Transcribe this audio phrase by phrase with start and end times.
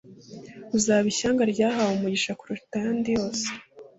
[0.77, 3.45] Uzaba ishyanga ryahawe umugisha kuruta ayandi yose.